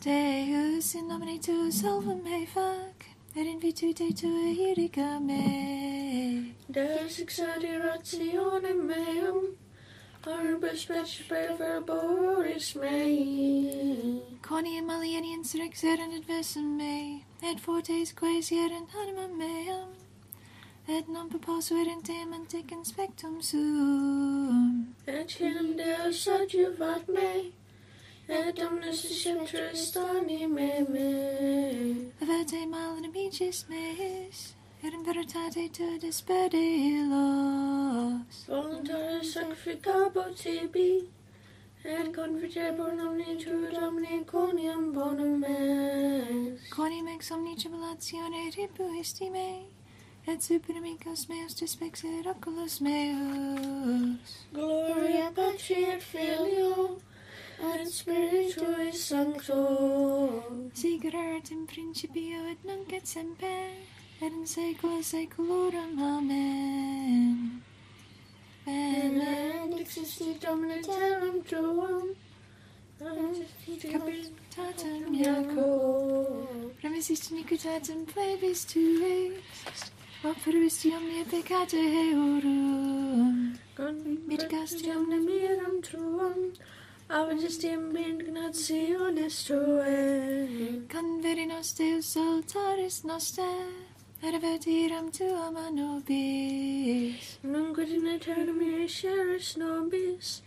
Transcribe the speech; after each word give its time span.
Deus 0.00 0.94
in 0.94 1.08
nomine 1.08 1.40
tuus 1.40 1.80
salvum 1.80 2.22
me 2.22 2.46
fac, 2.46 3.06
et 3.34 3.46
in 3.46 3.58
tua 4.14 4.52
iudica 4.54 5.18
me. 5.20 5.97
Rationem 7.82 8.86
meum, 8.86 9.56
arbus 10.26 10.80
specie 10.80 11.24
per 11.28 11.56
verboris 11.58 12.74
mei. 12.74 14.22
Quoniam 14.42 14.90
alieniens 14.90 15.54
rexerent 15.54 16.14
adversum 16.14 16.76
me, 16.76 17.22
et 17.42 17.60
fortes 17.60 18.12
quaes 18.12 18.50
ierent 18.50 18.94
anima 18.94 19.28
meam, 19.28 19.88
et 20.88 21.08
non 21.08 21.28
posuerent 21.28 22.08
eam 22.08 22.32
anticum 22.32 22.84
spectum 22.84 23.40
suum. 23.42 24.94
Etiam 25.06 25.76
Deus 25.76 26.26
adjuvat 26.28 27.08
me, 27.08 27.52
et 28.28 28.56
Dominus 28.56 29.02
disceptris 29.02 29.96
anime 29.96 30.86
me. 30.88 32.12
Avete 32.20 32.66
mal 32.66 32.96
inimicis 32.98 33.64
meis, 33.68 34.54
et 34.82 34.94
in 34.94 35.02
veritate 35.04 35.68
tua 35.72 35.98
despedilos. 35.98 37.08
Voluntaris 38.46 39.32
sacrificabo 39.32 40.22
tibi, 40.36 41.08
et 41.84 41.90
er 41.90 42.12
convergebor 42.12 42.92
nomine 42.94 43.36
tu 43.38 43.50
Domine 43.72 44.24
quoniam 44.24 44.92
bonum 44.92 45.44
est. 45.44 46.70
Quonim 46.70 47.08
ex 47.08 47.30
omnicibulatione 47.30 48.50
ripuisti 48.56 49.30
me, 49.30 49.66
et 50.26 50.42
super 50.42 50.76
amicos 50.76 51.28
meus 51.28 51.54
despexit 51.54 52.26
oculus 52.26 52.80
meus. 52.80 54.46
Gloria 54.52 55.30
Patri 55.34 55.84
et 55.84 56.02
Filio, 56.02 56.98
et 57.60 57.86
Spiritui 57.86 58.92
Sancto. 58.92 60.70
Sic 60.74 61.04
erat 61.04 61.50
in 61.50 61.66
principio 61.66 62.46
et 62.50 62.64
nunc 62.64 62.92
et 62.92 63.06
semper, 63.06 63.70
in 64.20 64.44
saecula 64.44 65.02
saeculorum. 65.02 65.98
Amen. 65.98 67.62
Benedictus 68.66 70.18
Domine 70.40 70.82
terram 70.82 71.42
tuum, 71.42 72.14
Jacob. 73.80 74.12
Jacob. 75.12 76.48
Promisis 76.80 77.30
iniquitatem 77.30 78.04
plebis 78.06 78.64
tuis, 78.64 79.92
operibus 80.24 80.84
omnia 80.84 81.24
peccata 81.24 81.76
eorum. 81.76 83.54
Mitigastium 84.28 85.08
nemirum 85.08 85.80
tuum, 85.82 86.52
aventistim 87.08 87.96
indignationis 87.96 89.44
tuae. 89.46 90.82
Converi 90.92 91.46
nos 91.46 91.72
Deus 91.78 92.06
salutaris 92.12 93.04
noster, 93.04 93.87
et 94.22 94.34
avertiram 94.34 95.10
tuam 95.12 95.56
a 95.56 95.70
nobis. 95.70 97.38
Nunc 97.44 97.78
et 97.78 97.88
in 97.88 98.06
aeternum 98.06 98.58
miseris 98.58 99.56
nobis, 99.56 100.42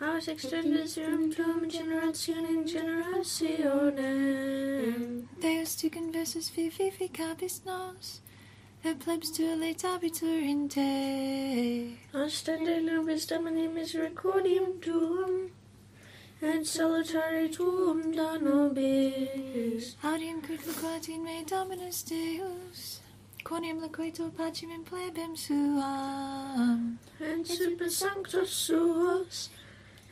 aus 0.00 0.26
extendis 0.26 0.96
irum 0.96 1.30
tuum 1.30 1.68
generationem 1.68 2.66
generationem. 2.66 5.28
Deus 5.40 5.76
tu 5.76 5.90
conversus 5.90 6.50
vivificabis 6.50 7.60
nos, 7.64 8.20
et 8.84 8.98
plebs 8.98 9.30
tua 9.30 9.54
letabitur 9.54 10.42
in 10.42 10.68
te. 10.68 11.96
Ostende 12.12 12.82
nobis 12.82 13.26
Domini 13.26 13.68
misericordium 13.68 14.80
tuum, 14.80 15.50
et 16.42 16.66
salutare 16.66 17.48
tuum 17.52 18.10
da 18.16 18.36
nobis. 18.38 19.96
Audium 20.02 20.42
quid 20.42 21.08
in 21.08 21.22
me 21.22 21.44
Dominus 21.44 22.02
Deus, 22.02 23.00
quoniam 23.44 23.80
loquetur 23.80 24.30
pacem 24.30 24.70
in 24.70 24.82
plebem 24.84 25.36
suam. 25.36 26.98
Et 27.20 27.46
super 27.46 27.90
sanctus 27.90 28.50
suos, 28.50 29.50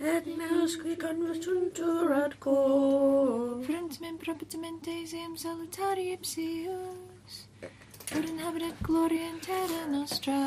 et 0.01 0.27
meus 0.37 0.77
qui 0.77 0.97
convertuntur 0.97 2.13
ad 2.13 2.35
cor. 2.41 3.63
Fruntem 3.65 4.19
propitamente 4.19 4.91
eam 4.91 5.37
salutari 5.37 6.13
ipsius, 6.13 7.47
ut 8.17 8.25
inhabitat 8.29 8.83
gloria 8.83 9.29
in 9.29 9.41
terra 9.41 9.87
nostra. 9.87 10.41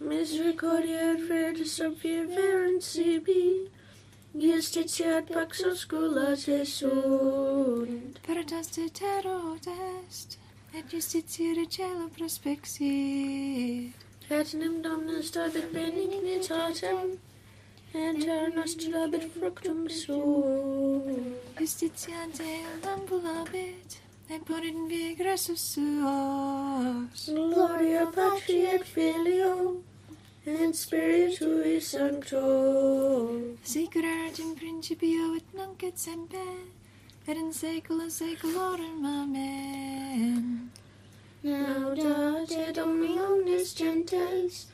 Misericordia 0.00 1.12
et 1.12 1.28
veritas 1.28 1.80
obviverensibi, 1.80 3.70
Justitia 4.34 5.18
et 5.18 5.28
pax 5.28 5.60
osculas 5.64 6.48
sunt. 6.64 8.18
Veritas 8.26 8.66
de 8.76 8.88
terra 8.88 9.58
est. 10.08 10.38
et 10.74 10.82
de 10.90 11.00
cielo 11.00 12.08
prospexit. 12.16 13.92
Et 14.30 14.54
in 14.54 14.80
Dominus 14.82 15.30
dabit 15.32 15.66
benignitatem, 15.72 17.18
et 17.94 18.18
terra 18.20 18.48
nostra 18.48 18.90
dabit 18.90 19.28
fructum 19.34 19.88
suum. 19.88 21.34
Justitiante 21.58 22.64
ambulabit, 22.82 24.00
et 24.30 24.42
ponit 24.44 24.74
in 24.74 24.88
via 24.88 25.14
grassus 25.14 25.60
suos. 25.60 27.28
Gloria 27.28 28.06
Patri 28.06 28.64
et 28.64 28.84
Filio, 28.84 29.82
et 30.46 30.74
Spiritui 30.74 31.80
Sancto. 31.80 33.56
Sic 33.62 33.96
erat 33.96 34.38
in 34.38 34.54
principio 34.54 35.34
et 35.34 35.54
nunc 35.54 35.82
et 35.82 35.98
semper, 35.98 36.56
et 37.26 37.36
in 37.36 37.52
saecula 37.52 38.10
saeculorum. 38.10 39.04
Amen. 39.04 40.70
Laudate 41.44 42.72
Domini 42.72 43.18
omnes 43.18 43.74
gentes, 43.74 44.66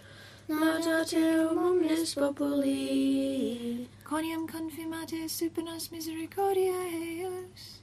laudate 0.48 1.48
omnes 1.50 2.14
populi. 2.14 3.88
Quoniam 4.04 4.46
confirmate 4.46 5.28
super 5.28 5.62
nos 5.62 5.90
misericordia 5.90 6.72
eius, 6.72 7.80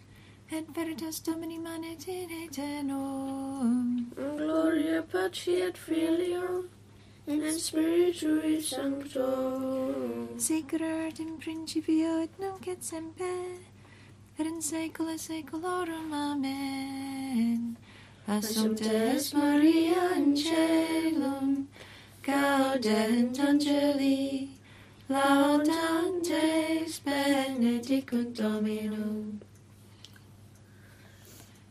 et 0.51 0.65
veritas 0.75 1.19
Domini 1.19 1.57
manet 1.57 2.07
in 2.07 2.29
aeternum. 2.29 4.11
Gloria 4.15 5.01
Patri 5.01 5.61
et 5.61 5.77
Filio, 5.77 6.65
et 7.27 7.59
Spiritui 7.59 8.61
Sancto. 8.61 10.27
Sic 10.37 10.73
in 11.19 11.37
principio 11.39 12.21
et 12.21 12.39
nunc 12.39 12.67
et 12.67 12.83
semper, 12.83 13.57
saecula 14.59 15.17
saeculorum. 15.17 16.13
Amen. 16.13 17.77
Assumpta 18.27 18.91
est 18.91 19.33
Maria 19.33 20.15
in 20.17 20.35
celum, 20.35 21.67
gaudent 22.23 23.39
angeli, 23.39 24.49
laudantes 25.07 27.01
benedicunt 27.05 28.35
Dominum. 28.35 29.39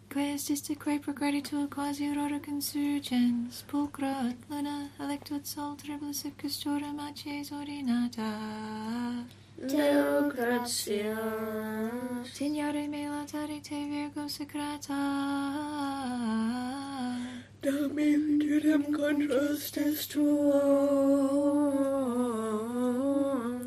Quae 0.09 0.35
est 0.35 0.79
quae 0.79 1.01
progreditur 1.01 1.69
quasi 1.69 2.07
aurora 2.07 2.39
consurgens, 2.39 3.65
pulcra 3.67 4.31
et 4.31 4.37
luna, 4.49 4.89
electut 5.01 5.45
sol 5.45 5.75
tribulus 5.77 6.25
et 6.25 6.37
custora 6.37 6.93
macies 6.93 7.51
ordinata. 7.51 8.31
Deo 9.59 10.31
gratias. 10.31 11.54
Signore 12.45 12.87
me 12.89 13.09
laudare 13.09 13.59
te 13.63 13.75
virgo 13.89 14.29
secreta. 14.29 15.01
Domi 17.63 18.09
judem 18.39 18.83
contrastes 18.93 20.07
tuo. 20.09 20.61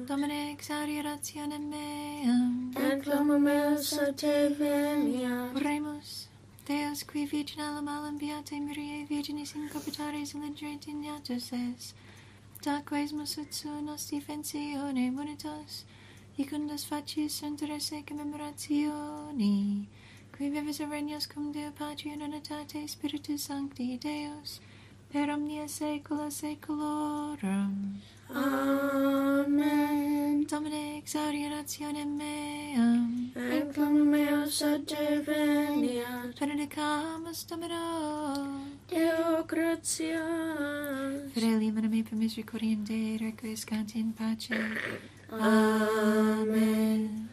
Domine 0.06 0.52
exaudi 0.52 1.02
rationem 1.02 1.70
meam. 1.72 2.72
Et 2.76 3.02
clama 3.02 3.40
meus 3.40 3.94
a 3.94 4.14
te 4.14 4.50
venia. 4.60 5.50
Oremus. 5.56 6.28
Deus 6.68 7.04
qui 7.04 7.26
virginale 7.26 7.80
alum 7.80 8.20
beatae 8.20 8.60
Mariae 8.60 9.08
virginis 9.10 9.56
incopitares 9.56 10.36
in 10.36 10.42
legere 10.42 10.78
ignatus 10.86 11.52
es. 11.52 11.96
Daque 12.62 13.02
esmus 13.04 13.38
ut 13.40 13.52
su 13.52 13.82
nos 13.82 14.12
defensione 14.12 15.10
munitos 15.10 15.86
di 16.38 16.46
cundas 16.46 16.86
facis 16.86 17.34
sentire 17.34 17.80
se 17.80 18.04
qui 20.38 20.50
vivis 20.50 20.80
regnos 20.80 21.28
cum 21.28 21.52
Deo 21.52 21.72
Patri 21.72 22.12
in 22.12 22.22
unitate 22.22 22.88
Spiritus 22.88 23.42
Sancti 23.42 23.98
Deus, 23.98 24.60
per 25.12 25.30
omnia 25.30 25.68
saecula 25.68 26.30
saeculorum. 26.30 28.00
Amen. 28.30 30.46
Domine 30.46 30.98
exaudi 30.98 31.50
rationem 31.50 32.18
meam. 32.18 33.32
Ecclum 33.34 34.08
meo 34.08 34.46
sacer 34.46 35.24
veniat. 35.26 36.38
Benedicamus 36.40 37.48
Domino. 37.48 38.62
Deo 38.88 39.44
gratias. 39.48 41.32
Fratelli, 41.34 41.72
maname 41.72 42.04
per 42.04 42.16
misericordiam 42.16 42.84
Dei, 42.84 43.18
requiescant 43.18 43.96
in 43.96 44.14
pace. 44.14 45.17
Amen. 45.32 47.30